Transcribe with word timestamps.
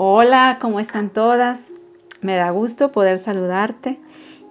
Hola, 0.00 0.58
¿cómo 0.60 0.78
están 0.78 1.10
todas? 1.10 1.58
Me 2.20 2.36
da 2.36 2.50
gusto 2.50 2.92
poder 2.92 3.18
saludarte 3.18 3.98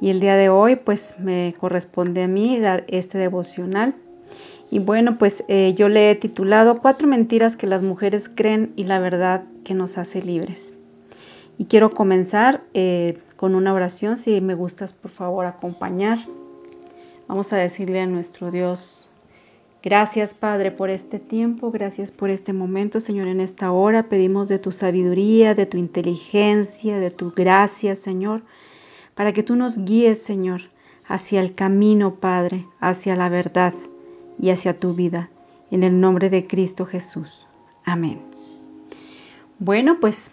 y 0.01 0.09
el 0.09 0.20
día 0.20 0.35
de 0.35 0.50
hoy 0.50 0.75
pues 0.75 1.16
me 1.20 1.55
corresponde 1.58 2.23
a 2.23 2.27
mí 2.27 2.59
dar 2.59 2.84
este 2.89 3.18
devocional. 3.18 3.96
Y 4.70 4.79
bueno, 4.79 5.18
pues 5.18 5.46
eh, 5.47 5.73
yo 5.73 5.88
le 5.88 6.12
he 6.12 6.15
titulado 6.15 6.81
Cuatro 6.81 7.07
mentiras 7.07 7.55
que 7.55 7.65
las 7.65 7.81
mujeres 7.81 8.28
creen 8.28 8.73
y 8.75 8.83
la 8.83 8.99
verdad 8.99 9.46
que 9.63 9.73
nos 9.73 9.97
hace 9.97 10.21
libres. 10.21 10.75
Y 11.57 11.64
quiero 11.64 11.91
comenzar 11.91 12.61
eh, 12.73 13.18
con 13.38 13.55
una 13.55 13.73
oración, 13.73 14.18
si 14.18 14.41
me 14.41 14.54
gustas 14.54 14.91
por 14.91 15.11
favor 15.11 15.45
acompañar. 15.45 16.18
Vamos 17.29 17.54
a 17.54 17.57
decirle 17.57 18.02
a 18.02 18.05
nuestro 18.05 18.52
Dios, 18.52 19.07
gracias 19.88 20.33
Padre 20.33 20.71
por 20.71 20.89
este 20.89 21.17
tiempo, 21.17 21.71
gracias 21.71 22.11
por 22.11 22.29
este 22.29 22.51
momento, 22.51 22.99
Señor, 22.99 23.29
en 23.29 23.39
esta 23.39 23.71
hora. 23.71 24.09
Pedimos 24.09 24.49
de 24.49 24.59
tu 24.59 24.73
sabiduría, 24.73 25.55
de 25.55 25.65
tu 25.65 25.77
inteligencia, 25.77 27.00
de 27.00 27.09
tu 27.09 27.32
gracia, 27.32 27.95
Señor, 27.95 28.42
para 29.15 29.31
que 29.31 29.43
tú 29.43 29.55
nos 29.55 29.78
guíes, 29.78 30.21
Señor, 30.21 30.64
hacia 31.07 31.39
el 31.39 31.55
camino, 31.55 32.16
Padre, 32.16 32.66
hacia 32.81 33.16
la 33.16 33.30
verdad 33.30 33.73
y 34.38 34.50
hacia 34.50 34.78
tu 34.78 34.94
vida. 34.94 35.30
En 35.72 35.83
el 35.83 36.02
nombre 36.02 36.30
de 36.30 36.47
Cristo 36.47 36.86
Jesús. 36.86 37.47
Amén. 37.86 38.19
Bueno, 39.58 40.02
pues 40.02 40.31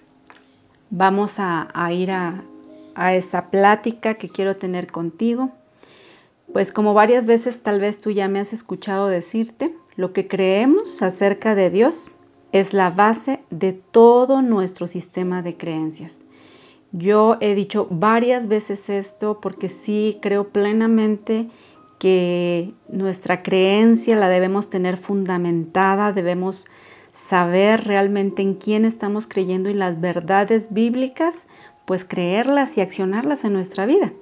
vamos 0.90 1.36
a, 1.38 1.92
ir 1.92 2.10
a, 2.10 2.42
a 2.96 3.14
esta 3.14 3.52
plática 3.52 4.14
que 4.14 4.28
quiero 4.28 4.56
tener 4.56 4.90
contigo. 4.90 5.52
Pues 6.54 6.70
como 6.70 6.94
varias 6.94 7.26
veces 7.26 7.60
tal 7.64 7.80
vez 7.80 7.98
tú 7.98 8.12
ya 8.12 8.28
me 8.28 8.38
has 8.38 8.52
escuchado 8.52 9.08
decirte, 9.08 9.74
lo 9.96 10.12
que 10.12 10.28
creemos 10.28 11.02
acerca 11.02 11.56
de 11.56 11.68
Dios 11.68 12.10
es 12.52 12.72
la 12.72 12.90
base 12.90 13.40
de 13.50 13.72
todo 13.72 14.40
nuestro 14.40 14.86
sistema 14.86 15.42
de 15.42 15.56
creencias. 15.56 16.12
Yo 16.92 17.38
he 17.40 17.56
dicho 17.56 17.88
varias 17.90 18.46
veces 18.46 18.88
esto 18.88 19.40
porque 19.40 19.68
sí 19.68 20.20
creo 20.22 20.50
plenamente 20.50 21.48
que 21.98 22.72
nuestra 22.86 23.42
creencia 23.42 24.14
la 24.14 24.28
debemos 24.28 24.70
tener 24.70 24.96
fundamentada, 24.96 26.12
debemos 26.12 26.68
saber 27.10 27.82
realmente 27.82 28.42
en 28.42 28.54
quién 28.54 28.84
estamos 28.84 29.26
creyendo 29.26 29.70
y 29.70 29.74
las 29.74 30.00
verdades 30.00 30.68
bíblicas, 30.70 31.48
pues 31.84 32.04
creerlas 32.04 32.78
y 32.78 32.80
accionarlas 32.80 33.42
en 33.42 33.54
nuestra 33.54 33.86
vida. 33.86 34.12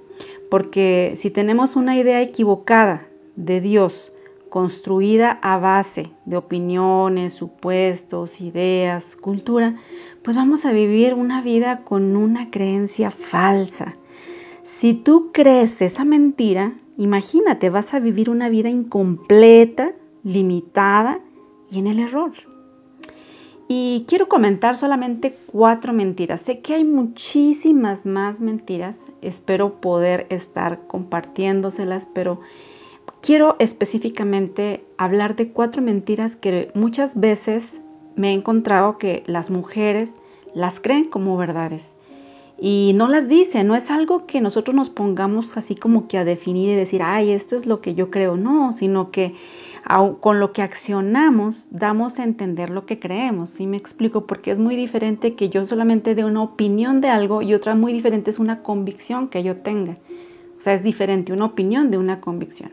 Porque 0.53 1.13
si 1.15 1.31
tenemos 1.31 1.75
una 1.75 1.97
idea 1.97 2.21
equivocada 2.21 3.07
de 3.35 3.59
Dios, 3.59 4.13
construida 4.49 5.39
a 5.41 5.57
base 5.57 6.11
de 6.25 6.37
opiniones, 6.37 7.33
supuestos, 7.33 8.39
ideas, 8.39 9.15
cultura, 9.15 9.81
pues 10.21 10.37
vamos 10.37 10.65
a 10.65 10.71
vivir 10.71 11.15
una 11.15 11.41
vida 11.41 11.83
con 11.83 12.15
una 12.15 12.51
creencia 12.51 13.09
falsa. 13.09 13.95
Si 14.61 14.93
tú 14.93 15.31
crees 15.33 15.81
esa 15.81 16.05
mentira, 16.05 16.75
imagínate, 16.99 17.71
vas 17.71 17.95
a 17.95 17.99
vivir 17.99 18.29
una 18.29 18.47
vida 18.49 18.69
incompleta, 18.69 19.93
limitada 20.23 21.19
y 21.71 21.79
en 21.79 21.87
el 21.87 21.97
error. 21.97 22.33
Y 23.75 24.05
quiero 24.07 24.29
comentar 24.29 24.77
solamente 24.77 25.35
cuatro 25.47 25.93
mentiras. 25.93 26.41
Sé 26.41 26.59
que 26.59 26.75
hay 26.75 26.83
muchísimas 26.83 28.05
más 28.05 28.39
mentiras. 28.39 28.95
Espero 29.23 29.81
poder 29.81 30.27
estar 30.29 30.85
compartiéndoselas, 30.85 32.07
pero 32.13 32.39
quiero 33.23 33.55
específicamente 33.57 34.85
hablar 34.99 35.35
de 35.35 35.49
cuatro 35.49 35.81
mentiras 35.81 36.35
que 36.35 36.69
muchas 36.75 37.19
veces 37.19 37.81
me 38.15 38.29
he 38.29 38.33
encontrado 38.33 38.99
que 38.99 39.23
las 39.25 39.49
mujeres 39.49 40.17
las 40.53 40.79
creen 40.79 41.05
como 41.05 41.35
verdades. 41.35 41.95
Y 42.59 42.91
no 42.93 43.07
las 43.07 43.27
dicen, 43.27 43.65
no 43.65 43.75
es 43.75 43.89
algo 43.89 44.27
que 44.27 44.39
nosotros 44.39 44.75
nos 44.75 44.91
pongamos 44.91 45.57
así 45.57 45.73
como 45.73 46.07
que 46.07 46.19
a 46.19 46.25
definir 46.25 46.69
y 46.69 46.75
decir, 46.75 47.01
ay, 47.03 47.31
esto 47.31 47.55
es 47.55 47.65
lo 47.65 47.81
que 47.81 47.95
yo 47.95 48.11
creo, 48.11 48.37
no, 48.37 48.71
sino 48.71 49.09
que 49.09 49.33
con 50.21 50.39
lo 50.39 50.53
que 50.53 50.61
accionamos 50.61 51.67
damos 51.69 52.19
a 52.19 52.23
entender 52.23 52.69
lo 52.69 52.85
que 52.85 52.99
creemos. 52.99 53.49
¿Sí 53.49 53.67
me 53.67 53.77
explico? 53.77 54.25
Porque 54.25 54.51
es 54.51 54.59
muy 54.59 54.75
diferente 54.75 55.35
que 55.35 55.49
yo 55.49 55.65
solamente 55.65 56.15
dé 56.15 56.23
una 56.23 56.41
opinión 56.41 57.01
de 57.01 57.09
algo 57.09 57.41
y 57.41 57.53
otra 57.53 57.75
muy 57.75 57.91
diferente 57.91 58.31
es 58.31 58.39
una 58.39 58.63
convicción 58.63 59.27
que 59.27 59.43
yo 59.43 59.57
tenga. 59.57 59.97
O 60.57 60.61
sea, 60.61 60.73
es 60.73 60.83
diferente 60.83 61.33
una 61.33 61.45
opinión 61.45 61.91
de 61.91 61.97
una 61.97 62.21
convicción. 62.21 62.71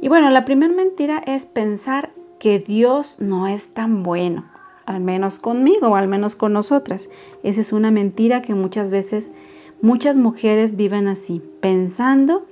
Y 0.00 0.08
bueno, 0.08 0.28
la 0.30 0.44
primera 0.44 0.74
mentira 0.74 1.22
es 1.26 1.46
pensar 1.46 2.10
que 2.38 2.58
Dios 2.58 3.16
no 3.20 3.46
es 3.46 3.70
tan 3.70 4.02
bueno, 4.02 4.44
al 4.84 5.00
menos 5.00 5.38
conmigo 5.38 5.88
o 5.88 5.96
al 5.96 6.08
menos 6.08 6.34
con 6.34 6.52
nosotras. 6.52 7.08
Esa 7.42 7.62
es 7.62 7.72
una 7.72 7.90
mentira 7.90 8.42
que 8.42 8.54
muchas 8.54 8.90
veces 8.90 9.32
muchas 9.80 10.18
mujeres 10.18 10.76
viven 10.76 11.08
así, 11.08 11.40
pensando 11.60 12.44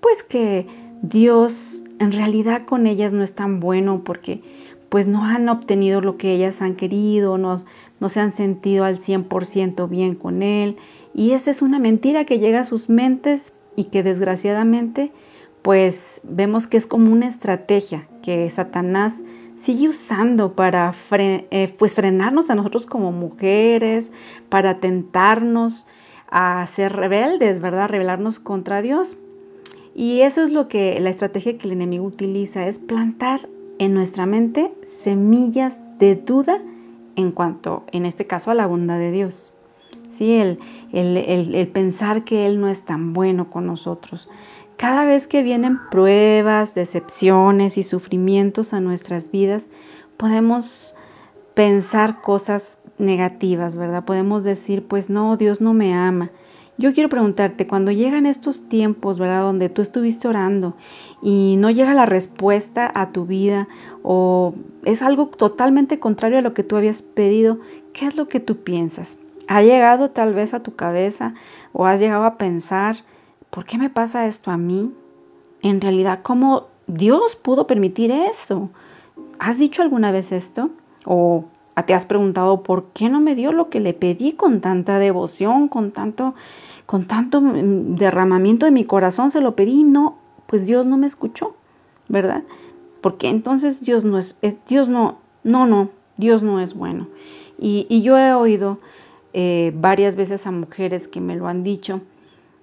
pues 0.00 0.22
que 0.24 0.66
Dios 1.02 1.84
en 1.98 2.12
realidad 2.12 2.64
con 2.64 2.86
ellas 2.86 3.12
no 3.12 3.22
es 3.22 3.34
tan 3.34 3.60
bueno 3.60 4.02
porque 4.04 4.42
pues 4.88 5.08
no 5.08 5.24
han 5.24 5.48
obtenido 5.48 6.00
lo 6.00 6.16
que 6.16 6.32
ellas 6.32 6.62
han 6.62 6.76
querido, 6.76 7.38
no, 7.38 7.62
no 8.00 8.08
se 8.08 8.20
han 8.20 8.32
sentido 8.32 8.84
al 8.84 8.98
100% 8.98 9.88
bien 9.88 10.14
con 10.14 10.42
Él. 10.42 10.76
Y 11.14 11.32
esa 11.32 11.50
es 11.50 11.62
una 11.62 11.78
mentira 11.78 12.24
que 12.24 12.38
llega 12.38 12.60
a 12.60 12.64
sus 12.64 12.88
mentes 12.88 13.54
y 13.74 13.84
que 13.84 14.02
desgraciadamente 14.02 15.12
pues 15.62 16.20
vemos 16.22 16.68
que 16.68 16.76
es 16.76 16.86
como 16.86 17.12
una 17.12 17.26
estrategia 17.26 18.06
que 18.22 18.48
Satanás 18.50 19.22
sigue 19.56 19.88
usando 19.88 20.52
para 20.52 20.94
eh, 21.18 21.74
pues 21.76 21.94
frenarnos 21.94 22.50
a 22.50 22.54
nosotros 22.54 22.86
como 22.86 23.10
mujeres, 23.10 24.12
para 24.48 24.78
tentarnos 24.78 25.86
a 26.30 26.64
ser 26.66 26.94
rebeldes, 26.94 27.60
¿verdad? 27.60 27.88
Rebelarnos 27.88 28.38
contra 28.38 28.80
Dios. 28.82 29.16
Y 29.98 30.20
eso 30.20 30.42
es 30.42 30.52
lo 30.52 30.68
que 30.68 31.00
la 31.00 31.08
estrategia 31.08 31.56
que 31.56 31.66
el 31.66 31.72
enemigo 31.72 32.04
utiliza, 32.04 32.68
es 32.68 32.78
plantar 32.78 33.48
en 33.78 33.94
nuestra 33.94 34.26
mente 34.26 34.70
semillas 34.84 35.80
de 35.98 36.16
duda 36.16 36.60
en 37.16 37.32
cuanto, 37.32 37.84
en 37.92 38.04
este 38.04 38.26
caso, 38.26 38.50
a 38.50 38.54
la 38.54 38.66
bondad 38.66 38.98
de 38.98 39.10
Dios. 39.10 39.54
¿Sí? 40.12 40.34
El, 40.34 40.58
el, 40.92 41.68
pensar 41.68 42.24
que 42.24 42.46
Él 42.46 42.60
no 42.60 42.68
es 42.68 42.84
tan 42.84 43.14
bueno 43.14 43.48
con 43.48 43.66
nosotros. 43.66 44.28
Cada 44.76 45.06
vez 45.06 45.26
que 45.26 45.42
vienen 45.42 45.78
pruebas, 45.90 46.74
decepciones 46.74 47.78
y 47.78 47.82
sufrimientos 47.82 48.74
a 48.74 48.80
nuestras 48.80 49.30
vidas, 49.30 49.64
podemos 50.18 50.94
pensar 51.54 52.20
cosas 52.20 52.78
negativas, 52.98 53.76
¿verdad? 53.76 54.04
Podemos 54.04 54.44
decir, 54.44 54.86
pues 54.86 55.08
no, 55.08 55.38
Dios 55.38 55.62
no 55.62 55.72
me 55.72 55.94
ama. 55.94 56.32
Yo 56.78 56.92
quiero 56.92 57.08
preguntarte, 57.08 57.66
cuando 57.66 57.90
llegan 57.90 58.26
estos 58.26 58.68
tiempos, 58.68 59.18
¿verdad? 59.18 59.42
Donde 59.42 59.70
tú 59.70 59.80
estuviste 59.80 60.28
orando 60.28 60.74
y 61.22 61.56
no 61.58 61.70
llega 61.70 61.94
la 61.94 62.04
respuesta 62.04 62.90
a 62.94 63.12
tu 63.12 63.24
vida 63.24 63.66
o 64.02 64.54
es 64.84 65.00
algo 65.00 65.28
totalmente 65.28 65.98
contrario 65.98 66.38
a 66.38 66.42
lo 66.42 66.52
que 66.52 66.64
tú 66.64 66.76
habías 66.76 67.00
pedido, 67.00 67.58
¿qué 67.94 68.06
es 68.06 68.16
lo 68.16 68.28
que 68.28 68.40
tú 68.40 68.58
piensas? 68.58 69.18
¿Ha 69.48 69.62
llegado 69.62 70.10
tal 70.10 70.34
vez 70.34 70.52
a 70.52 70.62
tu 70.62 70.74
cabeza 70.74 71.34
o 71.72 71.86
has 71.86 71.98
llegado 71.98 72.24
a 72.24 72.36
pensar, 72.36 72.96
¿por 73.48 73.64
qué 73.64 73.78
me 73.78 73.88
pasa 73.88 74.26
esto 74.26 74.50
a 74.50 74.58
mí? 74.58 74.92
En 75.62 75.80
realidad, 75.80 76.20
¿cómo 76.22 76.66
Dios 76.86 77.36
pudo 77.36 77.66
permitir 77.66 78.10
eso? 78.10 78.68
¿Has 79.38 79.58
dicho 79.58 79.80
alguna 79.80 80.12
vez 80.12 80.30
esto? 80.30 80.70
¿O 81.06 81.46
te 81.82 81.94
has 81.94 82.06
preguntado 82.06 82.62
por 82.62 82.86
qué 82.94 83.08
no 83.08 83.20
me 83.20 83.34
dio 83.34 83.52
lo 83.52 83.68
que 83.68 83.80
le 83.80 83.92
pedí 83.92 84.32
con 84.32 84.60
tanta 84.60 84.98
devoción, 84.98 85.68
con 85.68 85.92
tanto, 85.92 86.34
con 86.86 87.06
tanto 87.06 87.42
derramamiento 87.42 88.64
de 88.64 88.72
mi 88.72 88.84
corazón? 88.84 89.30
Se 89.30 89.40
lo 89.42 89.54
pedí 89.54 89.80
y 89.80 89.84
no, 89.84 90.16
pues 90.46 90.66
Dios 90.66 90.86
no 90.86 90.96
me 90.96 91.06
escuchó, 91.06 91.54
¿verdad? 92.08 92.44
Porque 93.00 93.28
entonces 93.28 93.84
Dios 93.84 94.04
no 94.04 94.18
es, 94.18 94.36
eh, 94.42 94.56
Dios 94.66 94.88
no, 94.88 95.18
no, 95.44 95.66
no, 95.66 95.90
Dios 96.16 96.42
no 96.42 96.60
es 96.60 96.74
bueno. 96.74 97.08
Y, 97.58 98.02
yo 98.02 98.18
he 98.18 98.32
oído 98.32 98.78
eh, 99.32 99.72
varias 99.76 100.16
veces 100.16 100.46
a 100.46 100.50
mujeres 100.50 101.08
que 101.08 101.20
me 101.20 101.36
lo 101.36 101.46
han 101.46 101.62
dicho. 101.62 102.00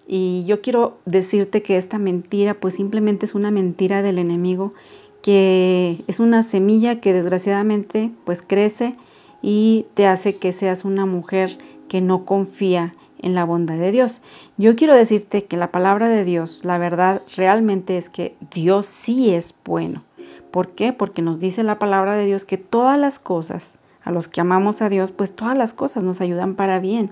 Y 0.08 0.44
yo 0.46 0.62
quiero 0.62 0.98
decirte 1.06 1.62
que 1.62 1.78
esta 1.78 1.98
mentira 1.98 2.56
pues 2.56 2.76
simplemente 2.76 3.26
es 3.26 3.36
una 3.36 3.52
mentira 3.52 4.02
del 4.02 4.20
enemigo 4.20 4.74
que 5.24 6.04
es 6.08 6.20
una 6.20 6.44
semilla 6.44 7.00
que 7.00 7.14
desgraciadamente 7.14 8.12
pues 8.26 8.44
crece 8.46 8.94
y 9.42 9.88
te 9.94 10.06
hace 10.06 10.36
que 10.36 10.52
seas 10.52 10.84
una 10.84 11.06
mujer 11.06 11.58
que 11.88 12.02
no 12.02 12.26
confía 12.26 12.94
en 13.20 13.34
la 13.34 13.46
bondad 13.46 13.78
de 13.78 13.92
Dios. 13.92 14.22
Yo 14.58 14.76
quiero 14.76 14.94
decirte 14.94 15.46
que 15.46 15.56
la 15.56 15.72
palabra 15.72 16.10
de 16.10 16.26
Dios, 16.26 16.66
la 16.66 16.78
verdad 16.78 17.22
realmente 17.38 17.98
es 17.98 18.10
que 18.10 18.36
Dios 18.54 18.86
sí 18.86 19.34
es 19.34 19.56
bueno. 19.64 20.04
¿Por 20.52 20.72
qué? 20.72 20.92
Porque 20.92 21.22
nos 21.22 21.40
dice 21.40 21.64
la 21.64 21.80
palabra 21.80 22.18
de 22.18 22.26
Dios 22.26 22.46
que 22.46 22.58
todas 22.58 23.00
las 23.00 23.18
cosas, 23.18 23.78
a 24.04 24.12
los 24.12 24.28
que 24.28 24.42
amamos 24.42 24.82
a 24.82 24.90
Dios, 24.90 25.14
pues 25.14 25.34
todas 25.34 25.58
las 25.58 25.74
cosas 25.74 26.04
nos 26.04 26.20
ayudan 26.20 26.56
para 26.56 26.80
bien. 26.80 27.12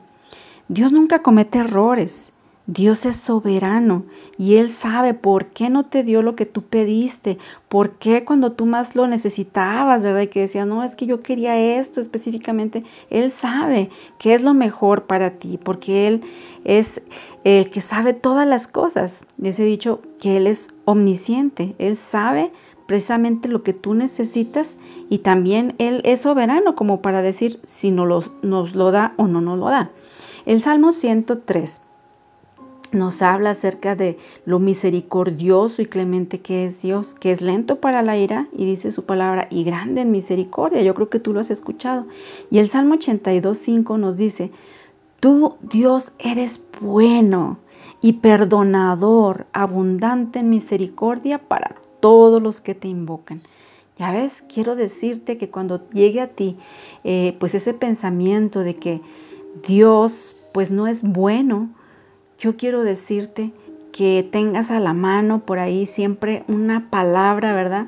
Dios 0.67 0.91
nunca 0.91 1.21
comete 1.21 1.59
errores. 1.59 2.33
Dios 2.67 3.05
es 3.07 3.15
soberano 3.15 4.03
y 4.37 4.55
Él 4.55 4.69
sabe 4.69 5.13
por 5.13 5.47
qué 5.47 5.69
no 5.69 5.85
te 5.85 6.03
dio 6.03 6.21
lo 6.21 6.35
que 6.35 6.45
tú 6.45 6.61
pediste, 6.61 7.39
por 7.67 7.93
qué 7.93 8.23
cuando 8.23 8.51
tú 8.51 8.65
más 8.65 8.95
lo 8.95 9.07
necesitabas, 9.07 10.03
¿verdad? 10.03 10.21
Y 10.21 10.27
que 10.27 10.41
decías, 10.41 10.67
no, 10.67 10.83
es 10.83 10.95
que 10.95 11.07
yo 11.07 11.21
quería 11.21 11.57
esto 11.57 11.99
específicamente. 11.99 12.83
Él 13.09 13.31
sabe 13.31 13.89
qué 14.19 14.35
es 14.35 14.43
lo 14.43 14.53
mejor 14.53 15.03
para 15.03 15.31
ti, 15.31 15.59
porque 15.61 16.07
Él 16.07 16.21
es 16.63 17.01
el 17.43 17.69
que 17.71 17.81
sabe 17.81 18.13
todas 18.13 18.47
las 18.47 18.67
cosas. 18.67 19.25
Les 19.37 19.59
he 19.59 19.63
dicho 19.63 20.01
que 20.19 20.37
Él 20.37 20.45
es 20.45 20.69
omnisciente, 20.85 21.75
Él 21.79 21.97
sabe 21.97 22.53
precisamente 22.85 23.47
lo 23.47 23.63
que 23.63 23.73
tú 23.73 23.95
necesitas 23.95 24.77
y 25.09 25.19
también 25.19 25.75
Él 25.79 26.01
es 26.03 26.21
soberano 26.21 26.75
como 26.75 27.01
para 27.01 27.21
decir 27.21 27.59
si 27.63 27.89
nos 27.89 28.29
lo 28.43 28.91
da 28.91 29.13
o 29.17 29.27
no 29.27 29.41
nos 29.41 29.57
lo 29.57 29.69
da. 29.69 29.89
El 30.45 30.61
Salmo 30.61 30.91
103 30.91 31.81
nos 32.91 33.21
habla 33.21 33.51
acerca 33.51 33.95
de 33.95 34.17
lo 34.45 34.59
misericordioso 34.59 35.81
y 35.81 35.85
clemente 35.85 36.41
que 36.41 36.65
es 36.65 36.81
Dios, 36.81 37.13
que 37.13 37.31
es 37.31 37.41
lento 37.41 37.79
para 37.79 38.01
la 38.01 38.17
ira 38.17 38.47
y 38.51 38.65
dice 38.65 38.91
su 38.91 39.05
palabra 39.05 39.47
y 39.49 39.63
grande 39.63 40.01
en 40.01 40.11
misericordia. 40.11 40.81
Yo 40.81 40.93
creo 40.93 41.09
que 41.09 41.19
tú 41.19 41.33
lo 41.33 41.39
has 41.39 41.51
escuchado. 41.51 42.07
Y 42.49 42.59
el 42.59 42.69
Salmo 42.69 42.95
82.5 42.95 43.97
nos 43.97 44.17
dice, 44.17 44.51
tú 45.19 45.55
Dios 45.61 46.13
eres 46.19 46.61
bueno 46.81 47.59
y 48.01 48.13
perdonador, 48.13 49.45
abundante 49.53 50.39
en 50.39 50.49
misericordia 50.49 51.37
para 51.37 51.75
todos 51.99 52.41
los 52.41 52.59
que 52.59 52.75
te 52.75 52.87
invocan. 52.87 53.41
Ya 53.97 54.11
ves, 54.11 54.41
quiero 54.41 54.75
decirte 54.75 55.37
que 55.37 55.49
cuando 55.49 55.87
llegue 55.89 56.21
a 56.21 56.27
ti, 56.27 56.57
eh, 57.03 57.37
pues 57.39 57.53
ese 57.53 57.73
pensamiento 57.73 58.61
de 58.61 58.75
que 58.75 59.01
Dios 59.67 60.35
pues 60.53 60.71
no 60.71 60.87
es 60.87 61.03
bueno, 61.03 61.69
yo 62.41 62.57
quiero 62.57 62.83
decirte 62.83 63.51
que 63.93 64.27
tengas 64.29 64.71
a 64.71 64.79
la 64.79 64.93
mano 64.93 65.45
por 65.45 65.59
ahí 65.59 65.85
siempre 65.85 66.43
una 66.47 66.89
palabra, 66.89 67.53
¿verdad? 67.53 67.85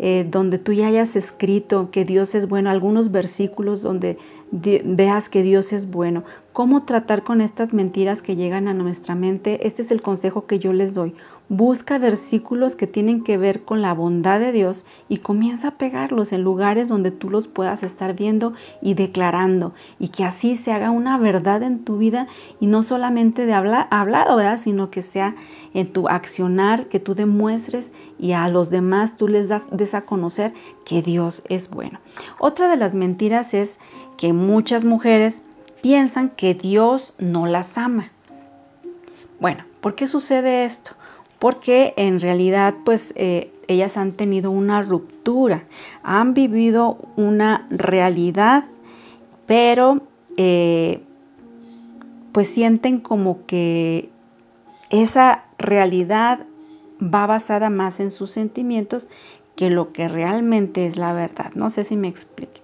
Eh, 0.00 0.26
donde 0.28 0.58
tú 0.58 0.72
ya 0.72 0.88
hayas 0.88 1.14
escrito 1.14 1.90
que 1.92 2.04
Dios 2.04 2.34
es 2.34 2.48
bueno, 2.48 2.70
algunos 2.70 3.12
versículos 3.12 3.80
donde 3.82 4.18
veas 4.50 5.28
que 5.28 5.44
Dios 5.44 5.72
es 5.72 5.88
bueno. 5.88 6.24
¿Cómo 6.52 6.84
tratar 6.84 7.22
con 7.22 7.40
estas 7.40 7.72
mentiras 7.72 8.20
que 8.20 8.34
llegan 8.34 8.66
a 8.66 8.74
nuestra 8.74 9.14
mente? 9.14 9.64
Este 9.64 9.82
es 9.82 9.92
el 9.92 10.02
consejo 10.02 10.46
que 10.46 10.58
yo 10.58 10.72
les 10.72 10.94
doy. 10.94 11.14
Busca 11.50 11.98
versículos 11.98 12.74
que 12.74 12.86
tienen 12.86 13.22
que 13.22 13.36
ver 13.36 13.64
con 13.64 13.82
la 13.82 13.92
bondad 13.92 14.40
de 14.40 14.50
Dios 14.50 14.86
y 15.10 15.18
comienza 15.18 15.68
a 15.68 15.78
pegarlos 15.78 16.32
en 16.32 16.42
lugares 16.42 16.88
donde 16.88 17.10
tú 17.10 17.28
los 17.28 17.48
puedas 17.48 17.82
estar 17.82 18.14
viendo 18.14 18.54
y 18.80 18.94
declarando 18.94 19.74
y 19.98 20.08
que 20.08 20.24
así 20.24 20.56
se 20.56 20.72
haga 20.72 20.90
una 20.90 21.18
verdad 21.18 21.62
en 21.62 21.84
tu 21.84 21.98
vida 21.98 22.28
y 22.60 22.66
no 22.66 22.82
solamente 22.82 23.44
de 23.44 23.52
hablar, 23.52 23.88
hablado, 23.90 24.40
sino 24.56 24.90
que 24.90 25.02
sea 25.02 25.36
en 25.74 25.92
tu 25.92 26.08
accionar, 26.08 26.86
que 26.88 26.98
tú 26.98 27.14
demuestres 27.14 27.92
y 28.18 28.32
a 28.32 28.48
los 28.48 28.70
demás 28.70 29.18
tú 29.18 29.28
les 29.28 29.48
das 29.48 29.66
des 29.70 29.94
a 29.94 30.02
conocer 30.02 30.54
que 30.86 31.02
Dios 31.02 31.42
es 31.50 31.68
bueno. 31.68 32.00
Otra 32.38 32.68
de 32.68 32.78
las 32.78 32.94
mentiras 32.94 33.52
es 33.52 33.78
que 34.16 34.32
muchas 34.32 34.86
mujeres 34.86 35.42
piensan 35.82 36.30
que 36.30 36.54
Dios 36.54 37.12
no 37.18 37.46
las 37.46 37.76
ama. 37.76 38.10
Bueno, 39.40 39.64
¿por 39.82 39.94
qué 39.94 40.06
sucede 40.06 40.64
esto? 40.64 40.92
Porque 41.38 41.94
en 41.96 42.20
realidad 42.20 42.74
pues 42.84 43.12
eh, 43.16 43.50
ellas 43.68 43.96
han 43.96 44.12
tenido 44.12 44.50
una 44.50 44.82
ruptura, 44.82 45.64
han 46.02 46.34
vivido 46.34 46.98
una 47.16 47.66
realidad, 47.70 48.64
pero 49.46 49.96
eh, 50.36 51.02
pues 52.32 52.48
sienten 52.48 53.00
como 53.00 53.46
que 53.46 54.10
esa 54.90 55.44
realidad 55.58 56.40
va 57.00 57.26
basada 57.26 57.70
más 57.70 58.00
en 58.00 58.10
sus 58.10 58.30
sentimientos 58.30 59.08
que 59.56 59.70
lo 59.70 59.92
que 59.92 60.08
realmente 60.08 60.86
es 60.86 60.96
la 60.96 61.12
verdad. 61.12 61.52
No 61.54 61.70
sé 61.70 61.84
si 61.84 61.96
me 61.96 62.08
explique. 62.08 62.62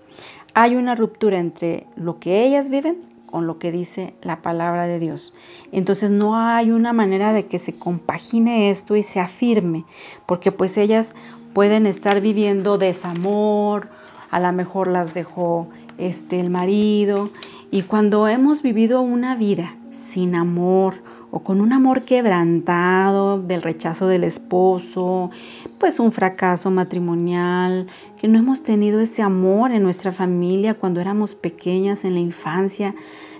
Hay 0.55 0.75
una 0.75 0.94
ruptura 0.94 1.38
entre 1.38 1.87
lo 1.96 2.19
que 2.19 2.44
ellas 2.44 2.70
viven 2.70 3.09
con 3.31 3.47
lo 3.47 3.59
que 3.59 3.73
dice 3.73 4.15
la 4.23 4.43
palabra 4.43 4.87
de 4.87 4.99
Dios. 4.99 5.35
Entonces 5.73 6.11
no 6.11 6.37
hay 6.37 6.71
una 6.71 6.93
manera 6.93 7.32
de 7.32 7.47
que 7.47 7.59
se 7.59 7.75
compagine 7.75 8.71
esto 8.71 8.97
y 8.97 9.03
se 9.03 9.21
afirme, 9.21 9.85
porque 10.27 10.53
pues 10.53 10.77
ellas 10.77 11.15
pueden 11.53 11.87
estar 11.87 12.21
viviendo 12.21 12.79
desamor, 12.79 13.88
a 14.31 14.41
lo 14.41 14.53
mejor 14.53 14.88
las 14.88 15.15
dejó 15.15 15.69
este 15.99 16.41
el 16.41 16.50
marido 16.50 17.31
y 17.71 17.82
cuando 17.82 18.29
hemos 18.29 18.62
vivido 18.62 19.00
una 19.00 19.35
vida 19.37 19.77
sin 19.91 20.35
amor 20.35 20.94
o 21.31 21.41
con 21.41 21.61
un 21.61 21.73
amor 21.73 22.03
quebrantado 22.03 23.41
del 23.41 23.62
rechazo 23.62 24.06
del 24.06 24.25
esposo, 24.25 25.31
pues 25.79 26.00
un 26.00 26.12
fracaso 26.12 26.71
matrimonial, 26.71 27.87
que 28.21 28.29
no 28.29 28.38
hemos 28.38 28.62
tenido 28.62 29.00
ese 29.00 29.23
amor 29.23 29.71
en 29.73 29.82
nuestra 29.82 30.12
familia 30.12 30.75
cuando 30.75 31.00
éramos 31.00 31.35
pequeñas 31.35 32.05
en 32.05 32.15
la 32.15 32.21
infancia, 32.21 32.94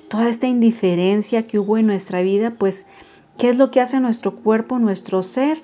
toda 0.09 0.29
esta 0.29 0.47
indiferencia 0.47 1.47
que 1.47 1.59
hubo 1.59 1.79
en 1.79 1.87
nuestra 1.87 2.23
vida, 2.23 2.53
pues, 2.53 2.87
¿qué 3.39 3.51
es 3.51 3.59
lo 3.59 3.71
que 3.71 3.81
hace 3.81 4.01
nuestro 4.01 4.37
cuerpo, 4.37 4.79
nuestro 4.79 5.23
ser? 5.23 5.63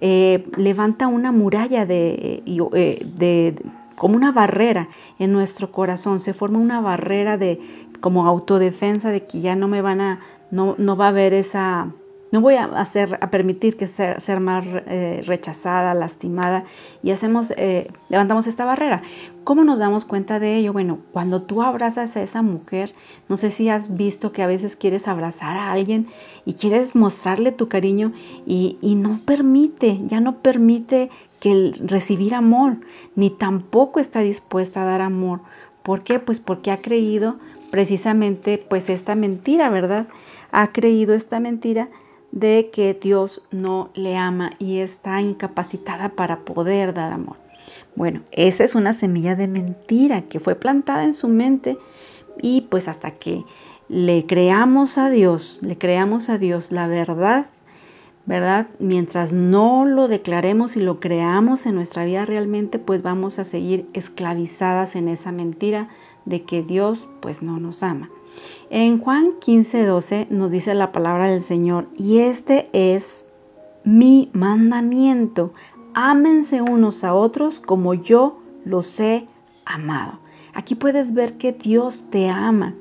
Eh, 0.00 0.46
levanta 0.56 1.06
una 1.06 1.30
muralla 1.30 1.86
de, 1.86 2.42
eh, 2.44 3.06
de, 3.16 3.54
como 3.94 4.16
una 4.16 4.32
barrera 4.32 4.88
en 5.18 5.32
nuestro 5.32 5.70
corazón, 5.70 6.20
se 6.20 6.34
forma 6.34 6.58
una 6.58 6.80
barrera 6.80 7.38
de 7.38 7.60
como 8.00 8.26
autodefensa 8.26 9.10
de 9.10 9.24
que 9.24 9.40
ya 9.40 9.56
no 9.56 9.68
me 9.68 9.80
van 9.80 10.00
a, 10.00 10.20
no, 10.50 10.74
no 10.78 10.96
va 10.96 11.06
a 11.06 11.08
haber 11.08 11.32
esa, 11.32 11.88
no 12.34 12.40
voy 12.40 12.54
a, 12.54 12.64
hacer, 12.64 13.16
a 13.20 13.30
permitir 13.30 13.76
que 13.76 13.86
ser, 13.86 14.20
ser 14.20 14.40
más 14.40 14.66
eh, 14.66 15.22
rechazada, 15.24 15.94
lastimada 15.94 16.64
y 17.02 17.12
hacemos, 17.12 17.52
eh, 17.56 17.86
levantamos 18.08 18.46
esta 18.48 18.64
barrera. 18.64 19.02
¿Cómo 19.44 19.62
nos 19.62 19.78
damos 19.78 20.04
cuenta 20.04 20.40
de 20.40 20.56
ello? 20.56 20.72
Bueno, 20.72 20.98
cuando 21.12 21.42
tú 21.42 21.62
abrazas 21.62 22.16
a 22.16 22.22
esa 22.22 22.42
mujer, 22.42 22.92
no 23.28 23.36
sé 23.36 23.52
si 23.52 23.68
has 23.68 23.96
visto 23.96 24.32
que 24.32 24.42
a 24.42 24.48
veces 24.48 24.74
quieres 24.74 25.06
abrazar 25.06 25.56
a 25.56 25.70
alguien 25.70 26.08
y 26.44 26.54
quieres 26.54 26.96
mostrarle 26.96 27.52
tu 27.52 27.68
cariño 27.68 28.12
y, 28.46 28.78
y 28.80 28.96
no 28.96 29.20
permite, 29.24 30.00
ya 30.06 30.20
no 30.20 30.38
permite 30.38 31.10
que 31.38 31.72
recibir 31.84 32.34
amor, 32.34 32.78
ni 33.14 33.30
tampoco 33.30 34.00
está 34.00 34.20
dispuesta 34.20 34.82
a 34.82 34.86
dar 34.86 35.02
amor. 35.02 35.40
¿Por 35.84 36.02
qué? 36.02 36.18
Pues 36.18 36.40
porque 36.40 36.70
ha 36.70 36.80
creído 36.80 37.36
precisamente 37.70 38.58
pues 38.58 38.88
esta 38.88 39.14
mentira, 39.14 39.68
¿verdad? 39.68 40.06
Ha 40.56 40.70
creído 40.70 41.14
esta 41.14 41.40
mentira 41.40 41.88
de 42.30 42.70
que 42.72 42.94
Dios 42.94 43.42
no 43.50 43.90
le 43.94 44.16
ama 44.16 44.52
y 44.60 44.78
está 44.78 45.20
incapacitada 45.20 46.10
para 46.10 46.44
poder 46.44 46.94
dar 46.94 47.12
amor. 47.12 47.38
Bueno, 47.96 48.22
esa 48.30 48.62
es 48.62 48.76
una 48.76 48.92
semilla 48.92 49.34
de 49.34 49.48
mentira 49.48 50.22
que 50.22 50.38
fue 50.38 50.54
plantada 50.54 51.02
en 51.02 51.12
su 51.12 51.26
mente 51.26 51.76
y 52.40 52.60
pues 52.60 52.86
hasta 52.86 53.10
que 53.10 53.42
le 53.88 54.26
creamos 54.26 54.96
a 54.96 55.10
Dios, 55.10 55.58
le 55.60 55.76
creamos 55.76 56.28
a 56.28 56.38
Dios 56.38 56.70
la 56.70 56.86
verdad, 56.86 57.46
¿verdad? 58.24 58.68
Mientras 58.78 59.32
no 59.32 59.84
lo 59.84 60.06
declaremos 60.06 60.76
y 60.76 60.80
lo 60.80 61.00
creamos 61.00 61.66
en 61.66 61.74
nuestra 61.74 62.04
vida 62.04 62.26
realmente, 62.26 62.78
pues 62.78 63.02
vamos 63.02 63.40
a 63.40 63.44
seguir 63.44 63.88
esclavizadas 63.92 64.94
en 64.94 65.08
esa 65.08 65.32
mentira 65.32 65.88
de 66.24 66.42
que 66.42 66.62
Dios 66.62 67.08
pues 67.20 67.42
no 67.42 67.58
nos 67.58 67.82
ama. 67.82 68.10
En 68.70 68.98
Juan 68.98 69.34
15, 69.40 69.84
12 69.84 70.26
nos 70.30 70.50
dice 70.50 70.74
la 70.74 70.92
palabra 70.92 71.28
del 71.28 71.40
Señor, 71.40 71.86
y 71.96 72.18
este 72.18 72.68
es 72.72 73.24
mi 73.84 74.30
mandamiento, 74.32 75.52
ámense 75.94 76.60
unos 76.62 77.04
a 77.04 77.14
otros 77.14 77.60
como 77.60 77.94
yo 77.94 78.38
los 78.64 78.98
he 79.00 79.26
amado. 79.64 80.18
Aquí 80.54 80.76
puedes 80.76 81.12
ver 81.14 81.36
que 81.36 81.52
Dios 81.52 82.04
te 82.10 82.28
ama 82.28 82.74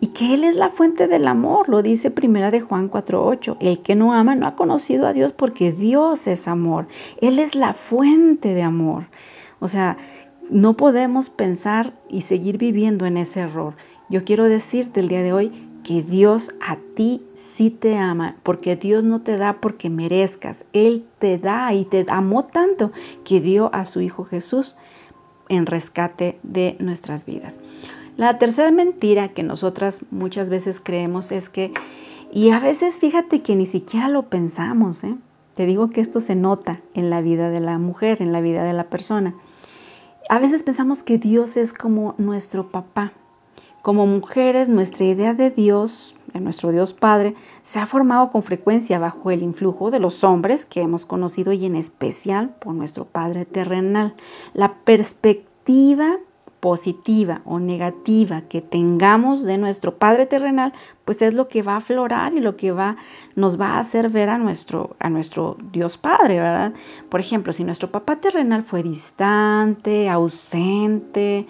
y 0.00 0.08
que 0.08 0.34
Él 0.34 0.42
es 0.42 0.56
la 0.56 0.70
fuente 0.70 1.06
del 1.06 1.28
amor, 1.28 1.68
lo 1.68 1.80
dice 1.80 2.10
primera 2.10 2.50
de 2.50 2.60
Juan 2.60 2.90
4.8. 2.90 3.58
El 3.60 3.80
que 3.80 3.94
no 3.94 4.12
ama 4.12 4.34
no 4.34 4.48
ha 4.48 4.56
conocido 4.56 5.06
a 5.06 5.12
Dios 5.12 5.32
porque 5.32 5.70
Dios 5.70 6.26
es 6.26 6.48
amor. 6.48 6.88
Él 7.20 7.38
es 7.38 7.54
la 7.54 7.74
fuente 7.74 8.54
de 8.54 8.62
amor. 8.62 9.06
O 9.60 9.68
sea, 9.68 9.96
no 10.50 10.76
podemos 10.76 11.30
pensar 11.30 11.94
y 12.08 12.22
seguir 12.22 12.58
viviendo 12.58 13.06
en 13.06 13.16
ese 13.16 13.40
error. 13.40 13.74
Yo 14.08 14.24
quiero 14.24 14.44
decirte 14.44 15.00
el 15.00 15.08
día 15.08 15.22
de 15.22 15.32
hoy 15.32 15.52
que 15.82 16.02
Dios 16.02 16.54
a 16.60 16.76
ti 16.94 17.22
sí 17.34 17.70
te 17.70 17.96
ama, 17.96 18.36
porque 18.42 18.76
Dios 18.76 19.02
no 19.04 19.20
te 19.20 19.36
da 19.36 19.60
porque 19.60 19.90
merezcas, 19.90 20.64
Él 20.72 21.04
te 21.18 21.38
da 21.38 21.72
y 21.74 21.84
te 21.84 22.06
amó 22.08 22.44
tanto 22.44 22.92
que 23.24 23.40
dio 23.40 23.74
a 23.74 23.84
su 23.84 24.00
Hijo 24.00 24.24
Jesús 24.24 24.76
en 25.48 25.66
rescate 25.66 26.38
de 26.42 26.76
nuestras 26.78 27.24
vidas. 27.24 27.58
La 28.16 28.38
tercera 28.38 28.70
mentira 28.70 29.28
que 29.28 29.42
nosotras 29.42 30.04
muchas 30.10 30.50
veces 30.50 30.80
creemos 30.80 31.32
es 31.32 31.48
que, 31.48 31.72
y 32.32 32.50
a 32.50 32.60
veces 32.60 32.96
fíjate 32.96 33.42
que 33.42 33.56
ni 33.56 33.66
siquiera 33.66 34.08
lo 34.08 34.28
pensamos, 34.28 35.02
¿eh? 35.02 35.16
te 35.54 35.66
digo 35.66 35.90
que 35.90 36.00
esto 36.00 36.20
se 36.20 36.36
nota 36.36 36.80
en 36.94 37.10
la 37.10 37.20
vida 37.20 37.50
de 37.50 37.60
la 37.60 37.78
mujer, 37.78 38.22
en 38.22 38.32
la 38.32 38.40
vida 38.40 38.64
de 38.64 38.72
la 38.72 38.84
persona. 38.84 39.34
A 40.28 40.38
veces 40.38 40.62
pensamos 40.62 41.02
que 41.02 41.18
Dios 41.18 41.56
es 41.56 41.72
como 41.72 42.14
nuestro 42.18 42.70
papá, 42.70 43.12
Como 43.82 44.06
mujeres, 44.06 44.68
nuestra 44.68 45.04
idea 45.04 45.34
de 45.34 45.50
Dios, 45.50 46.14
de 46.32 46.38
nuestro 46.38 46.70
Dios 46.70 46.92
Padre, 46.92 47.34
se 47.62 47.80
ha 47.80 47.86
formado 47.86 48.30
con 48.30 48.44
frecuencia 48.44 49.00
bajo 49.00 49.32
el 49.32 49.42
influjo 49.42 49.90
de 49.90 49.98
los 49.98 50.22
hombres 50.22 50.64
que 50.64 50.82
hemos 50.82 51.04
conocido 51.04 51.52
y 51.52 51.66
en 51.66 51.74
especial 51.74 52.54
por 52.60 52.74
nuestro 52.74 53.04
Padre 53.06 53.44
terrenal. 53.44 54.14
La 54.54 54.74
perspectiva 54.84 56.18
positiva 56.62 57.42
o 57.44 57.58
negativa 57.58 58.42
que 58.42 58.60
tengamos 58.60 59.42
de 59.42 59.58
nuestro 59.58 59.96
Padre 59.96 60.26
terrenal, 60.26 60.72
pues 61.04 61.20
es 61.20 61.34
lo 61.34 61.48
que 61.48 61.60
va 61.60 61.72
a 61.72 61.78
aflorar 61.78 62.34
y 62.34 62.40
lo 62.40 62.56
que 62.56 62.70
va 62.70 62.94
nos 63.34 63.60
va 63.60 63.70
a 63.70 63.80
hacer 63.80 64.10
ver 64.10 64.28
a 64.28 64.38
nuestro 64.38 64.94
a 65.00 65.10
nuestro 65.10 65.56
Dios 65.72 65.98
Padre, 65.98 66.36
¿verdad? 66.38 66.72
Por 67.08 67.18
ejemplo, 67.18 67.52
si 67.52 67.64
nuestro 67.64 67.90
papá 67.90 68.20
terrenal 68.20 68.62
fue 68.62 68.84
distante, 68.84 70.08
ausente, 70.08 71.48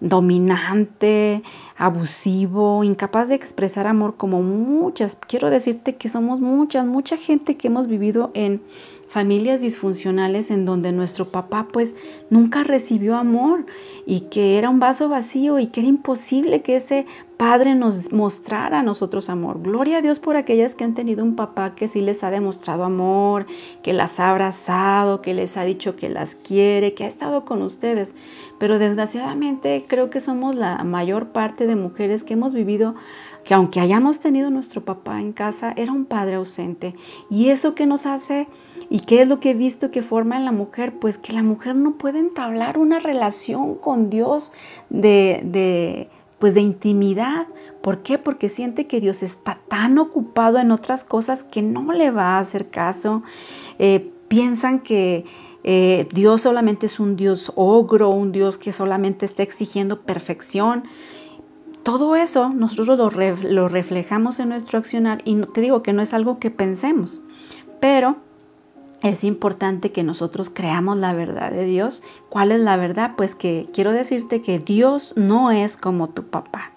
dominante, 0.00 1.42
abusivo, 1.78 2.84
incapaz 2.84 3.30
de 3.30 3.36
expresar 3.36 3.86
amor 3.86 4.16
como 4.18 4.42
muchas. 4.42 5.16
Quiero 5.16 5.48
decirte 5.48 5.96
que 5.96 6.10
somos 6.10 6.42
muchas, 6.42 6.84
mucha 6.84 7.16
gente 7.16 7.56
que 7.56 7.68
hemos 7.68 7.86
vivido 7.86 8.30
en 8.34 8.60
familias 9.10 9.60
disfuncionales 9.60 10.52
en 10.52 10.64
donde 10.64 10.92
nuestro 10.92 11.26
papá 11.26 11.66
pues 11.70 11.96
nunca 12.30 12.62
recibió 12.62 13.16
amor 13.16 13.66
y 14.06 14.20
que 14.22 14.56
era 14.56 14.70
un 14.70 14.78
vaso 14.78 15.08
vacío 15.08 15.58
y 15.58 15.66
que 15.66 15.80
era 15.80 15.88
imposible 15.88 16.62
que 16.62 16.76
ese 16.76 17.06
padre 17.36 17.74
nos 17.74 18.12
mostrara 18.12 18.78
a 18.78 18.82
nosotros 18.84 19.28
amor. 19.28 19.62
Gloria 19.62 19.98
a 19.98 20.02
Dios 20.02 20.20
por 20.20 20.36
aquellas 20.36 20.76
que 20.76 20.84
han 20.84 20.94
tenido 20.94 21.24
un 21.24 21.34
papá 21.34 21.74
que 21.74 21.88
sí 21.88 22.00
les 22.00 22.22
ha 22.22 22.30
demostrado 22.30 22.84
amor, 22.84 23.46
que 23.82 23.92
las 23.92 24.20
ha 24.20 24.30
abrazado, 24.30 25.22
que 25.22 25.34
les 25.34 25.56
ha 25.56 25.64
dicho 25.64 25.96
que 25.96 26.08
las 26.08 26.36
quiere, 26.36 26.94
que 26.94 27.02
ha 27.02 27.08
estado 27.08 27.44
con 27.44 27.62
ustedes. 27.62 28.14
Pero 28.60 28.78
desgraciadamente 28.78 29.86
creo 29.88 30.08
que 30.10 30.20
somos 30.20 30.54
la 30.54 30.84
mayor 30.84 31.28
parte 31.28 31.66
de 31.66 31.74
mujeres 31.74 32.22
que 32.22 32.34
hemos 32.34 32.52
vivido 32.52 32.94
que 33.44 33.54
aunque 33.54 33.80
hayamos 33.80 34.20
tenido 34.20 34.50
nuestro 34.50 34.84
papá 34.84 35.20
en 35.20 35.32
casa, 35.32 35.72
era 35.76 35.92
un 35.92 36.04
padre 36.04 36.34
ausente. 36.34 36.94
¿Y 37.28 37.48
eso 37.48 37.74
qué 37.74 37.86
nos 37.86 38.06
hace? 38.06 38.48
¿Y 38.88 39.00
qué 39.00 39.22
es 39.22 39.28
lo 39.28 39.40
que 39.40 39.50
he 39.50 39.54
visto 39.54 39.90
que 39.90 40.02
forma 40.02 40.36
en 40.36 40.44
la 40.44 40.52
mujer? 40.52 40.98
Pues 40.98 41.18
que 41.18 41.32
la 41.32 41.42
mujer 41.42 41.76
no 41.76 41.92
puede 41.92 42.18
entablar 42.18 42.78
una 42.78 42.98
relación 42.98 43.74
con 43.76 44.10
Dios 44.10 44.52
de, 44.88 45.40
de 45.44 46.08
pues 46.38 46.54
de 46.54 46.60
intimidad. 46.60 47.46
¿Por 47.82 48.02
qué? 48.02 48.18
Porque 48.18 48.48
siente 48.48 48.86
que 48.86 49.00
Dios 49.00 49.22
está 49.22 49.58
tan 49.68 49.98
ocupado 49.98 50.58
en 50.58 50.70
otras 50.72 51.04
cosas 51.04 51.44
que 51.44 51.62
no 51.62 51.92
le 51.92 52.10
va 52.10 52.36
a 52.36 52.40
hacer 52.40 52.68
caso. 52.70 53.22
Eh, 53.78 54.10
piensan 54.28 54.80
que 54.80 55.24
eh, 55.64 56.08
Dios 56.12 56.42
solamente 56.42 56.86
es 56.86 56.98
un 56.98 57.16
Dios 57.16 57.52
ogro, 57.54 58.10
un 58.10 58.32
Dios 58.32 58.58
que 58.58 58.72
solamente 58.72 59.26
está 59.26 59.42
exigiendo 59.42 60.00
perfección 60.00 60.84
todo 61.82 62.16
eso 62.16 62.50
nosotros 62.50 62.98
lo, 63.42 63.68
reflejamos 63.68 64.40
en 64.40 64.50
nuestro 64.50 64.78
accionar 64.78 65.22
y 65.24 65.36
te 65.36 65.60
digo 65.60 65.82
que 65.82 65.92
no 65.92 66.02
es 66.02 66.14
algo 66.14 66.38
que 66.38 66.50
pensemos, 66.50 67.20
pero 67.80 68.16
es 69.02 69.24
importante 69.24 69.92
que 69.92 70.02
nosotros 70.02 70.50
creamos 70.50 70.98
la 70.98 71.14
verdad 71.14 71.50
de 71.50 71.64
Dios. 71.64 72.02
¿Cuál 72.28 72.52
es 72.52 72.60
la 72.60 72.76
verdad? 72.76 73.14
Pues 73.16 73.34
que 73.34 73.66
quiero 73.72 73.92
decirte 73.92 74.42
que 74.42 74.58
Dios 74.58 75.14
no 75.16 75.50
es 75.50 75.76
como 75.76 76.10
tu 76.10 76.24
papá. 76.24 76.72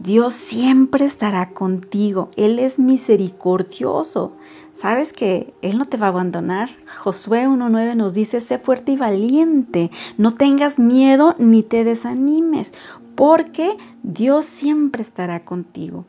Dios 0.00 0.34
siempre 0.34 1.04
estará 1.04 1.50
contigo. 1.50 2.30
Él 2.36 2.60
es 2.60 2.78
misericordioso. 2.78 4.32
Sabes 4.72 5.12
que 5.12 5.52
Él 5.60 5.76
no 5.76 5.86
te 5.86 5.96
va 5.96 6.06
a 6.06 6.10
abandonar. 6.10 6.70
Josué 6.98 7.48
1.9 7.48 7.96
nos 7.96 8.14
dice, 8.14 8.40
sé 8.40 8.58
fuerte 8.58 8.92
y 8.92 8.96
valiente. 8.96 9.90
No 10.16 10.34
tengas 10.34 10.78
miedo 10.78 11.34
ni 11.38 11.64
te 11.64 11.82
desanimes, 11.82 12.74
porque 13.16 13.76
Dios 14.04 14.44
siempre 14.44 15.02
estará 15.02 15.44
contigo. 15.44 16.04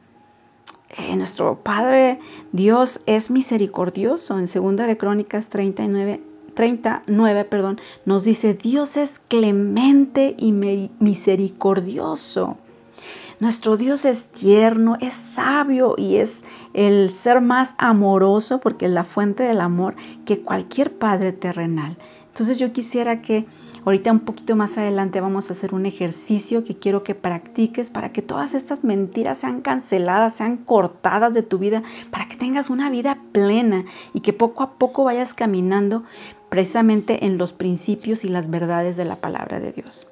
Eh, 0.97 1.15
nuestro 1.15 1.63
Padre 1.63 2.19
Dios 2.51 3.01
es 3.07 3.31
misericordioso. 3.31 4.37
En 4.37 4.45
2 4.45 4.87
de 4.87 4.97
Crónicas 4.97 5.47
39, 5.47 6.21
39 6.53 7.45
perdón, 7.45 7.79
nos 8.05 8.23
dice, 8.23 8.53
Dios 8.53 8.97
es 8.97 9.19
clemente 9.27 10.35
y 10.37 10.51
misericordioso. 10.51 12.57
Nuestro 13.39 13.77
Dios 13.77 14.05
es 14.05 14.25
tierno, 14.25 14.97
es 14.99 15.13
sabio 15.13 15.95
y 15.97 16.17
es 16.17 16.45
el 16.73 17.11
ser 17.11 17.41
más 17.41 17.75
amoroso 17.77 18.59
porque 18.59 18.85
es 18.85 18.91
la 18.91 19.03
fuente 19.03 19.43
del 19.43 19.61
amor 19.61 19.95
que 20.25 20.41
cualquier 20.41 20.97
padre 20.97 21.31
terrenal. 21.31 21.97
Entonces 22.27 22.59
yo 22.59 22.71
quisiera 22.73 23.21
que 23.21 23.47
Ahorita 23.85 24.11
un 24.11 24.19
poquito 24.19 24.55
más 24.55 24.77
adelante 24.77 25.21
vamos 25.21 25.49
a 25.49 25.53
hacer 25.53 25.73
un 25.73 25.85
ejercicio 25.85 26.63
que 26.63 26.77
quiero 26.77 27.03
que 27.03 27.15
practiques 27.15 27.89
para 27.89 28.11
que 28.11 28.21
todas 28.21 28.53
estas 28.53 28.83
mentiras 28.83 29.39
sean 29.39 29.61
canceladas, 29.61 30.35
sean 30.35 30.57
cortadas 30.57 31.33
de 31.33 31.43
tu 31.43 31.59
vida, 31.59 31.83
para 32.11 32.27
que 32.27 32.35
tengas 32.35 32.69
una 32.69 32.89
vida 32.89 33.17
plena 33.31 33.85
y 34.13 34.19
que 34.19 34.33
poco 34.33 34.63
a 34.63 34.73
poco 34.73 35.05
vayas 35.05 35.33
caminando 35.33 36.03
precisamente 36.49 37.25
en 37.25 37.37
los 37.37 37.53
principios 37.53 38.25
y 38.25 38.29
las 38.29 38.49
verdades 38.49 38.97
de 38.97 39.05
la 39.05 39.15
palabra 39.15 39.59
de 39.59 39.71
Dios. 39.71 40.07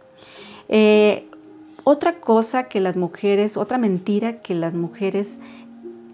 Eh, 0.70 1.30
otra 1.90 2.20
cosa 2.20 2.66
que 2.66 2.82
las 2.82 2.98
mujeres, 2.98 3.56
otra 3.56 3.78
mentira 3.78 4.42
que 4.42 4.54
las 4.54 4.74
mujeres 4.74 5.40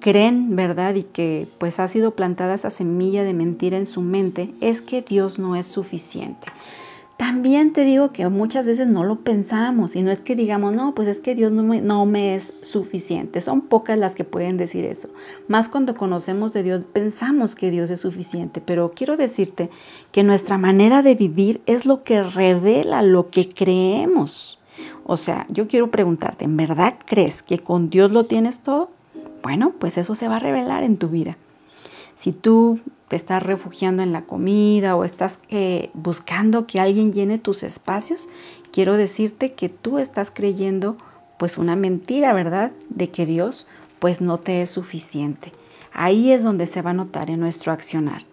creen, 0.01 0.55
¿verdad? 0.55 0.93
Y 0.93 1.01
que 1.01 1.47
pues 1.57 1.79
ha 1.79 1.87
sido 1.87 2.15
plantada 2.15 2.53
esa 2.53 2.69
semilla 2.69 3.23
de 3.23 3.33
mentira 3.33 3.77
en 3.77 3.87
su 3.87 4.01
mente, 4.01 4.53
es 4.61 4.83
que 4.83 5.01
Dios 5.01 5.39
no 5.39 5.55
es 5.55 5.65
suficiente. 5.65 6.45
También 7.17 7.73
te 7.73 7.85
digo 7.85 8.11
que 8.11 8.29
muchas 8.29 8.67
veces 8.67 8.87
no 8.87 9.03
lo 9.03 9.21
pensamos 9.21 9.95
y 9.95 10.03
no 10.03 10.11
es 10.11 10.19
que 10.19 10.35
digamos, 10.35 10.73
no, 10.73 10.93
pues 10.93 11.07
es 11.07 11.21
que 11.21 11.33
Dios 11.33 11.51
no 11.51 11.63
me, 11.63 11.81
no 11.81 12.05
me, 12.05 12.35
es 12.35 12.53
suficiente. 12.61 13.41
Son 13.41 13.61
pocas 13.61 13.97
las 13.97 14.13
que 14.13 14.25
pueden 14.25 14.57
decir 14.57 14.85
eso. 14.85 15.09
Más 15.47 15.69
cuando 15.69 15.95
conocemos 15.95 16.53
de 16.53 16.61
Dios 16.61 16.81
pensamos 16.93 17.55
que 17.55 17.71
Dios 17.71 17.89
es 17.89 18.01
suficiente, 18.01 18.61
pero 18.61 18.91
quiero 18.95 19.17
decirte 19.17 19.71
que 20.11 20.21
nuestra 20.21 20.59
manera 20.59 21.01
de 21.01 21.15
vivir 21.15 21.61
es 21.65 21.87
lo 21.87 22.03
que 22.03 22.21
revela 22.21 23.01
lo 23.01 23.31
que 23.31 23.49
creemos. 23.49 24.59
O 25.05 25.17
sea, 25.17 25.45
yo 25.49 25.67
quiero 25.67 25.91
preguntarte, 25.91 26.45
¿en 26.45 26.57
verdad 26.57 26.95
crees 27.05 27.43
que 27.43 27.59
con 27.59 27.89
Dios 27.89 28.11
lo 28.11 28.25
tienes 28.25 28.61
todo? 28.61 28.89
Bueno, 29.41 29.73
pues 29.77 29.97
eso 29.97 30.15
se 30.15 30.27
va 30.27 30.37
a 30.37 30.39
revelar 30.39 30.83
en 30.83 30.97
tu 30.97 31.09
vida. 31.09 31.37
Si 32.15 32.31
tú 32.31 32.79
te 33.07 33.15
estás 33.15 33.43
refugiando 33.43 34.03
en 34.03 34.13
la 34.13 34.23
comida 34.23 34.95
o 34.95 35.03
estás 35.03 35.39
eh, 35.49 35.89
buscando 35.93 36.67
que 36.67 36.79
alguien 36.79 37.11
llene 37.11 37.39
tus 37.39 37.63
espacios, 37.63 38.29
quiero 38.71 38.95
decirte 38.95 39.53
que 39.53 39.69
tú 39.69 39.99
estás 39.99 40.31
creyendo 40.31 40.97
pues 41.37 41.57
una 41.57 41.75
mentira, 41.75 42.33
¿verdad? 42.33 42.71
De 42.89 43.09
que 43.09 43.25
Dios 43.25 43.67
pues 43.99 44.21
no 44.21 44.39
te 44.39 44.61
es 44.61 44.69
suficiente. 44.69 45.51
Ahí 45.91 46.31
es 46.31 46.43
donde 46.43 46.67
se 46.67 46.81
va 46.81 46.91
a 46.91 46.95
notar 46.95 47.29
en 47.29 47.39
nuestro 47.39 47.71
accionar. 47.71 48.23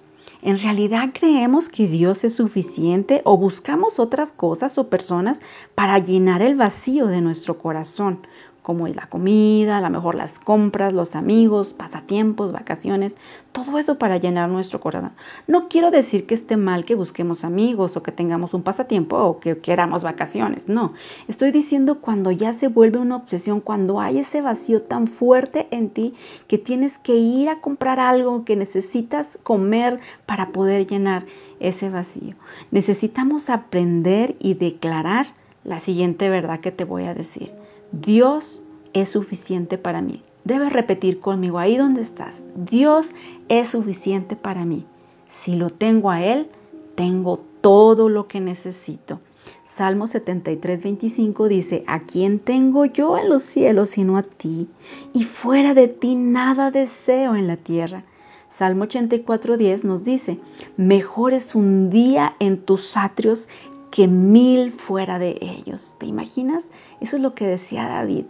¿En 0.43 0.59
realidad 0.59 1.11
creemos 1.13 1.69
que 1.69 1.87
Dios 1.87 2.25
es 2.25 2.35
suficiente 2.35 3.21
o 3.25 3.37
buscamos 3.37 3.99
otras 3.99 4.33
cosas 4.33 4.79
o 4.79 4.89
personas 4.89 5.41
para 5.75 5.99
llenar 5.99 6.41
el 6.41 6.57
vacío 6.57 7.07
de 7.07 7.21
nuestro 7.21 7.59
corazón? 7.59 8.27
Como 8.63 8.87
la 8.89 9.07
comida, 9.07 9.79
a 9.79 9.81
lo 9.81 9.91
mejor 9.91 10.15
las 10.15 10.39
compras, 10.39 10.93
los 10.93 11.17
amigos, 11.17 11.73
pasatiempos, 11.73 12.53
vacaciones, 12.53 13.17
todo 13.53 13.79
eso 13.79 13.99
para 13.99 14.19
llenar 14.19 14.49
nuestro 14.49 14.81
corazón. 14.81 15.13
No 15.47 15.69
quiero 15.69 15.91
decir 15.91 16.27
que 16.27 16.35
esté 16.35 16.57
mal 16.57 16.85
que 16.85 16.95
busquemos 16.95 17.45
amigos 17.45 17.97
o 17.97 18.03
que 18.03 18.13
tengamos 18.13 18.55
un 18.55 18.63
pasatiempo 18.63 19.17
o 19.17 19.41
que 19.41 19.59
queramos 19.59 20.03
vacaciones, 20.03 20.69
no. 20.69 20.95
Estoy 21.29 21.51
diciendo 21.51 22.01
cuando 22.01 22.31
ya 22.31 22.53
se 22.53 22.69
vuelve 22.69 22.99
una 22.99 23.17
obsesión, 23.17 23.61
cuando 23.61 24.01
hay 24.01 24.19
ese 24.19 24.43
vacío 24.43 24.83
tan 24.83 25.07
fuerte 25.07 25.69
en 25.71 25.91
ti 25.91 26.15
que 26.47 26.59
tienes 26.59 26.99
que 26.99 27.17
ir 27.17 27.49
a 27.49 27.61
comprar 27.61 27.99
algo 27.99 28.45
que 28.45 28.57
necesitas 28.57 29.39
comer 29.43 30.01
para 30.27 30.53
poder 30.53 30.87
llenar 30.87 31.25
ese 31.61 31.91
vacío. 31.91 32.35
Necesitamos 32.71 33.51
aprender 33.51 34.37
y 34.39 34.55
declarar 34.55 35.27
la 35.65 35.79
siguiente 35.79 36.29
verdad 36.31 36.61
que 36.61 36.73
te 36.73 36.85
voy 36.85 37.05
a 37.05 37.15
decir. 37.15 37.53
Dios 37.93 38.63
es 38.93 39.09
suficiente 39.09 39.79
para 39.79 40.03
mí. 40.03 40.23
Debes 40.45 40.73
repetir 40.73 41.21
conmigo 41.21 41.59
ahí 41.59 41.77
donde 41.77 42.01
estás. 42.01 42.43
Dios 42.55 43.11
es 43.49 43.71
suficiente 43.71 44.37
para 44.37 44.65
mí. 44.65 44.87
Si 45.29 45.57
lo 45.57 45.71
tengo 45.71 46.11
a 46.11 46.23
Él, 46.23 46.49
tengo 46.95 47.41
todo 47.61 48.09
lo 48.09 48.27
que 48.27 48.41
necesito. 48.41 49.21
Salmo 49.65 50.07
73, 50.07 50.83
25 50.83 51.49
dice, 51.49 51.85
¿a 51.87 52.01
quién 52.01 52.41
tengo 52.41 52.85
yo 52.85 53.17
en 53.17 53.29
los 53.29 53.43
cielos 53.43 53.91
sino 53.91 54.17
a 54.17 54.23
ti? 54.23 54.69
Y 55.13 55.25
fuera 55.25 55.75
de 55.75 55.89
ti 55.89 56.15
nada 56.15 56.71
deseo 56.71 57.37
en 57.37 57.47
la 57.47 57.57
tierra. 57.57 58.05
Salmo 58.51 58.85
84, 58.85 59.57
10 59.57 59.85
nos 59.85 60.03
dice, 60.03 60.41
mejor 60.77 61.33
es 61.33 61.55
un 61.55 61.89
día 61.89 62.35
en 62.41 62.59
tus 62.59 62.97
atrios 62.97 63.49
que 63.91 64.07
mil 64.07 64.73
fuera 64.73 65.19
de 65.19 65.39
ellos. 65.41 65.97
¿Te 65.99 66.07
imaginas? 66.07 66.69
Eso 67.01 67.17
es 67.17 67.23
lo 67.23 67.35
que 67.35 67.47
decía 67.47 67.87
David. 67.87 68.25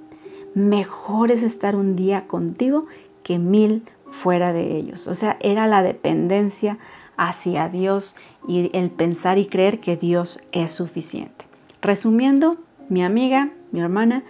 Mejor 0.55 1.31
es 1.31 1.43
estar 1.43 1.76
un 1.76 1.97
día 1.97 2.26
contigo 2.26 2.87
que 3.23 3.38
mil 3.38 3.85
fuera 4.07 4.52
de 4.52 4.76
ellos. 4.76 5.07
O 5.07 5.14
sea, 5.14 5.37
era 5.40 5.67
la 5.67 5.83
dependencia 5.83 6.79
hacia 7.17 7.69
Dios 7.69 8.17
y 8.49 8.71
el 8.76 8.90
pensar 8.90 9.38
y 9.38 9.47
creer 9.47 9.81
que 9.81 9.97
Dios 9.97 10.40
es 10.52 10.71
suficiente. 10.71 11.45
Resumiendo, 11.83 12.57
mi 12.88 13.05
amiga, 13.05 13.50
mi 13.71 13.81
hermana, 13.81 14.25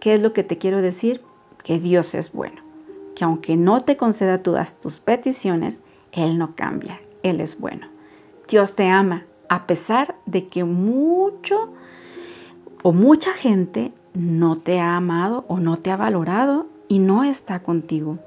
¿Qué 0.00 0.14
es 0.14 0.22
lo 0.22 0.32
que 0.32 0.44
te 0.44 0.58
quiero 0.58 0.80
decir? 0.80 1.22
Que 1.64 1.78
Dios 1.78 2.14
es 2.14 2.32
bueno, 2.32 2.62
que 3.16 3.24
aunque 3.24 3.56
no 3.56 3.80
te 3.80 3.96
conceda 3.96 4.42
todas 4.42 4.80
tus 4.80 5.00
peticiones, 5.00 5.82
Él 6.12 6.38
no 6.38 6.54
cambia, 6.54 7.00
Él 7.22 7.40
es 7.40 7.58
bueno. 7.58 7.88
Dios 8.48 8.76
te 8.76 8.88
ama, 8.88 9.26
a 9.48 9.66
pesar 9.66 10.16
de 10.26 10.48
que 10.48 10.64
mucho 10.64 11.72
o 12.82 12.92
mucha 12.92 13.32
gente 13.32 13.92
no 14.14 14.56
te 14.56 14.80
ha 14.80 14.96
amado 14.96 15.44
o 15.48 15.58
no 15.58 15.76
te 15.76 15.90
ha 15.90 15.96
valorado 15.96 16.66
y 16.88 16.98
no 16.98 17.24
está 17.24 17.62
contigo. 17.62 18.18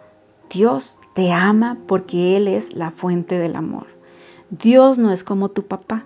Dios 0.50 0.98
te 1.14 1.32
ama 1.32 1.78
porque 1.88 2.38
Él 2.38 2.48
es 2.48 2.74
la 2.74 2.92
fuente 2.92 3.40
del 3.40 3.56
amor. 3.56 3.88
Dios 4.50 4.98
no 4.98 5.12
es 5.12 5.24
como 5.24 5.50
tu 5.50 5.66
papá. 5.66 6.06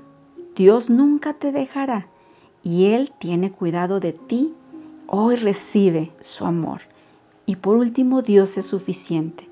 Dios 0.55 0.89
nunca 0.89 1.34
te 1.34 1.51
dejará 1.51 2.07
y 2.63 2.86
Él 2.86 3.12
tiene 3.17 3.51
cuidado 3.51 4.00
de 4.00 4.13
ti. 4.13 4.53
Hoy 5.07 5.36
recibe 5.36 6.12
su 6.19 6.45
amor. 6.45 6.81
Y 7.45 7.57
por 7.57 7.77
último, 7.77 8.22
Dios 8.22 8.57
es 8.57 8.65
suficiente. 8.65 9.48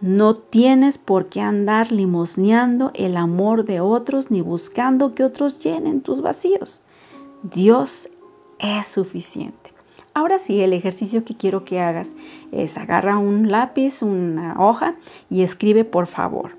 No 0.00 0.34
tienes 0.34 0.96
por 0.96 1.28
qué 1.28 1.42
andar 1.42 1.92
limosneando 1.92 2.90
el 2.94 3.18
amor 3.18 3.66
de 3.66 3.80
otros 3.80 4.30
ni 4.30 4.40
buscando 4.40 5.14
que 5.14 5.24
otros 5.24 5.58
llenen 5.58 6.00
tus 6.00 6.22
vacíos. 6.22 6.82
Dios 7.42 8.08
es 8.58 8.86
suficiente. 8.86 9.74
Ahora 10.14 10.38
sí, 10.38 10.60
el 10.60 10.72
ejercicio 10.72 11.24
que 11.24 11.36
quiero 11.36 11.64
que 11.64 11.80
hagas 11.80 12.14
es 12.50 12.78
agarra 12.78 13.18
un 13.18 13.50
lápiz, 13.50 14.02
una 14.02 14.56
hoja 14.58 14.96
y 15.28 15.42
escribe 15.42 15.84
por 15.84 16.06
favor. 16.06 16.52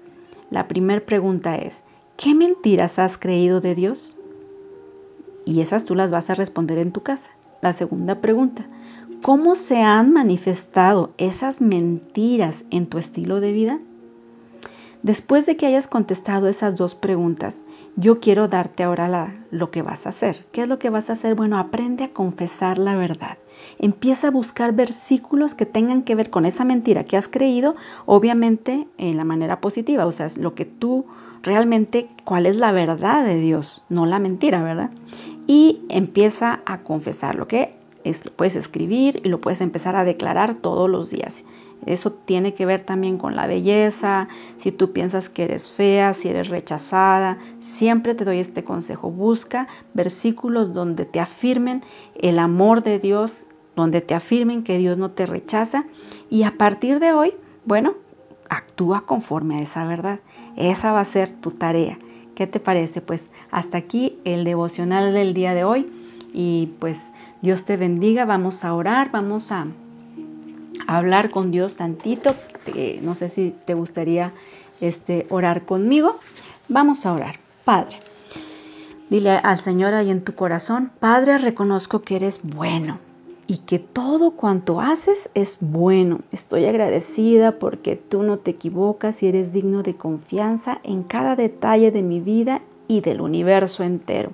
La 0.52 0.68
primera 0.68 1.04
pregunta 1.04 1.56
es, 1.56 1.84
¿qué 2.18 2.36
mentiras 2.36 3.00
has 3.00 3.18
creído 3.18 3.60
de 3.60 3.74
Dios? 3.74 4.18
Y 5.46 5.62
esas 5.62 5.86
tú 5.86 5.96
las 5.96 6.12
vas 6.12 6.30
a 6.30 6.36
responder 6.36 6.78
en 6.78 6.92
tu 6.92 7.02
casa. 7.02 7.32
La 7.62 7.74
segunda 7.74 8.22
pregunta, 8.22 8.66
¿Cómo 9.22 9.54
se 9.54 9.84
han 9.84 10.12
manifestado 10.12 11.12
esas 11.20 11.62
mentiras 11.62 12.66
en 12.72 12.88
tu 12.88 12.98
estilo 12.98 13.40
de 13.40 13.52
vida? 13.52 13.80
Después 15.04 15.46
de 15.46 15.56
que 15.58 15.68
hayas 15.68 15.88
contestado 15.88 16.48
esas 16.48 16.76
dos 16.76 16.96
preguntas, 16.96 17.64
yo 17.96 18.20
quiero 18.20 18.48
darte 18.48 18.82
ahora 18.82 19.32
lo 19.52 19.70
que 19.70 19.84
vas 19.84 20.08
a 20.08 20.10
hacer. 20.10 20.44
¿Qué 20.52 20.64
es 20.64 20.70
lo 20.70 20.80
que 20.80 20.90
vas 20.90 21.12
a 21.12 21.14
hacer? 21.14 21.36
Bueno, 21.36 21.60
aprende 21.60 22.06
a 22.06 22.14
confesar 22.14 22.80
la 22.80 22.96
verdad. 22.96 23.38
Empieza 23.78 24.30
a 24.30 24.32
buscar 24.32 24.74
versículos 24.74 25.54
que 25.54 25.68
tengan 25.68 26.02
que 26.02 26.16
ver 26.16 26.32
con 26.32 26.46
esa 26.46 26.66
mentira 26.66 27.04
que 27.04 27.16
has 27.16 27.28
creído, 27.28 27.76
obviamente 28.08 28.88
en 28.98 29.18
la 29.18 29.24
manera 29.24 29.62
positiva, 29.62 30.08
o 30.08 30.12
sea, 30.12 30.30
lo 30.38 30.56
que 30.56 30.66
tú 30.66 31.06
realmente, 31.44 32.10
cuál 32.26 32.48
es 32.48 32.56
la 32.56 32.72
verdad 32.72 33.24
de 33.24 33.36
Dios, 33.36 33.84
no 33.88 34.08
la 34.08 34.18
mentira, 34.18 34.64
¿verdad? 34.64 34.90
Y 35.46 35.82
empieza 35.90 36.62
a 36.66 36.80
confesar 36.80 37.36
lo 37.36 37.48
que 38.02 38.16
lo 38.24 38.32
puedes 38.32 38.56
escribir 38.56 39.22
y 39.24 39.30
lo 39.30 39.42
puedes 39.42 39.62
empezar 39.62 39.96
a 39.96 40.04
declarar 40.04 40.56
todos 40.56 40.90
los 40.90 41.10
días. 41.10 41.44
Eso 41.86 42.12
tiene 42.12 42.54
que 42.54 42.66
ver 42.66 42.82
también 42.82 43.18
con 43.18 43.36
la 43.36 43.48
belleza, 43.48 44.28
si 44.58 44.72
tú 44.72 44.92
piensas 44.92 45.30
que 45.30 45.44
eres 45.44 45.70
fea, 45.70 46.14
si 46.14 46.30
eres 46.30 46.50
rechazada, 46.50 47.40
siempre 47.60 48.14
te 48.14 48.24
doy 48.24 48.40
este 48.40 48.64
consejo. 48.64 49.10
Busca 49.10 49.68
versículos 49.94 50.74
donde 50.74 51.06
te 51.06 51.20
afirmen 51.20 51.82
el 52.20 52.38
amor 52.38 52.84
de 52.84 53.00
Dios, 53.00 53.46
donde 53.76 54.02
te 54.02 54.14
afirmen 54.14 54.64
que 54.64 54.78
Dios 54.78 54.98
no 54.98 55.12
te 55.12 55.26
rechaza 55.26 55.86
y 56.30 56.44
a 56.44 56.58
partir 56.58 57.00
de 57.00 57.14
hoy, 57.14 57.34
bueno, 57.66 57.96
actúa 58.50 59.06
conforme 59.06 59.56
a 59.56 59.62
esa 59.62 59.86
verdad. 59.86 60.20
Esa 60.58 60.92
va 60.92 61.00
a 61.00 61.06
ser 61.06 61.32
tu 61.32 61.52
tarea. 61.52 61.98
¿Qué 62.36 62.48
te 62.48 62.60
parece? 62.60 63.02
Pues 63.02 63.30
hasta 63.50 63.78
aquí 63.78 64.20
el 64.24 64.44
devocional 64.44 65.14
del 65.14 65.34
día 65.34 65.54
de 65.56 65.64
hoy 65.64 65.92
y 66.34 66.74
pues 66.80 67.12
Dios 67.42 67.66
te 67.66 67.76
bendiga, 67.76 68.26
vamos 68.26 68.64
a 68.64 68.74
orar, 68.74 69.12
vamos 69.12 69.52
a, 69.52 69.66
hablar 70.88 71.30
con 71.30 71.52
Dios 71.52 71.76
tantito. 71.76 72.36
no 73.02 73.16
sé 73.16 73.30
si 73.30 73.56
te 73.66 73.74
gustaría 73.74 74.32
este, 74.80 75.26
orar 75.30 75.66
conmigo. 75.66 76.20
Vamos 76.68 77.06
a 77.06 77.14
orar. 77.14 77.40
Padre, 77.66 77.98
dile 79.10 79.32
al 79.32 79.58
Señor 79.58 79.94
ahí 79.94 80.10
en 80.10 80.24
tu 80.24 80.34
corazón, 80.34 80.92
Padre, 81.00 81.38
reconozco 81.38 82.02
que 82.02 82.16
eres 82.16 82.42
bueno 82.44 83.00
y 83.48 83.58
que 83.58 83.80
todo 83.80 84.32
cuanto 84.32 84.80
haces 84.80 85.30
es 85.34 85.58
bueno. 85.60 86.22
Estoy 86.32 86.66
agradecida 86.66 87.60
porque 87.60 87.96
tú 87.96 88.24
no 88.24 88.38
te 88.38 88.52
equivocas 88.52 89.24
y 89.24 89.28
eres 89.28 89.52
digno 89.52 89.84
de 89.84 89.96
confianza 89.96 90.80
en 90.84 91.04
cada 91.04 91.36
detalle 91.36 91.92
de 91.92 92.02
mi 92.02 92.20
vida 92.20 92.62
y 92.88 93.02
del 93.02 93.20
universo 93.20 93.84
entero. 93.84 94.32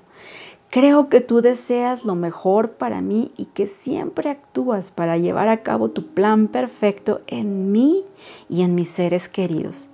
Creo 0.69 1.07
que 1.07 1.21
tú 1.21 1.41
deseas 1.41 2.03
lo 2.03 2.15
mejor 2.15 2.71
para 2.71 3.01
mí 3.01 3.31
y 3.37 3.45
que 3.45 3.67
siempre 3.67 4.29
actúas 4.29 4.91
para 4.91 5.15
llevar 5.15 5.47
a 5.47 5.63
cabo 5.63 5.89
tu 5.89 6.05
plan 6.05 6.49
perfecto 6.49 7.21
en 7.27 7.71
mí 7.71 8.03
y 8.49 8.63
en 8.63 8.75
mis 8.75 8.89
seres 8.89 9.29
queridos. 9.29 9.87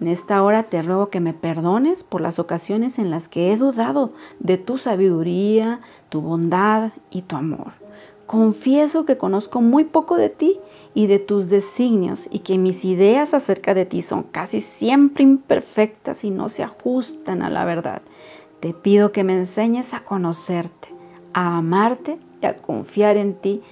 En 0.00 0.08
esta 0.08 0.42
hora 0.42 0.64
te 0.64 0.82
ruego 0.82 1.10
que 1.10 1.20
me 1.20 1.32
perdones 1.32 2.02
por 2.02 2.22
las 2.22 2.40
ocasiones 2.40 2.98
en 2.98 3.10
las 3.10 3.28
que 3.28 3.52
he 3.52 3.56
dudado 3.56 4.10
de 4.40 4.58
tu 4.58 4.78
sabiduría, 4.78 5.80
tu 6.08 6.22
bondad 6.22 6.90
y 7.10 7.22
tu 7.22 7.36
amor. 7.36 7.72
Confieso 8.26 9.04
que 9.04 9.16
conozco 9.16 9.60
muy 9.60 9.84
poco 9.84 10.16
de 10.16 10.28
ti 10.28 10.58
y 10.92 11.06
de 11.06 11.20
tus 11.20 11.48
designios 11.48 12.28
y 12.30 12.40
que 12.40 12.58
mis 12.58 12.84
ideas 12.84 13.32
acerca 13.32 13.74
de 13.74 13.86
ti 13.86 14.02
son 14.02 14.24
casi 14.24 14.60
siempre 14.60 15.22
imperfectas 15.22 16.24
y 16.24 16.30
no 16.30 16.48
se 16.48 16.64
ajustan 16.64 17.42
a 17.42 17.50
la 17.50 17.64
verdad. 17.64 18.02
Te 18.60 18.74
pido 18.74 19.12
que 19.12 19.24
me 19.24 19.32
enseñes 19.32 19.94
a 19.94 20.04
conocerte, 20.04 20.88
a 21.32 21.56
amarte 21.56 22.18
y 22.42 22.46
a 22.46 22.56
confiar 22.58 23.16
en 23.16 23.34
ti 23.34 23.62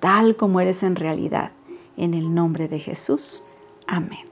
tal 0.00 0.36
como 0.36 0.60
eres 0.60 0.82
en 0.82 0.96
realidad. 0.96 1.52
En 1.96 2.14
el 2.14 2.34
nombre 2.34 2.68
de 2.68 2.78
Jesús. 2.78 3.42
Amén. 3.86 4.27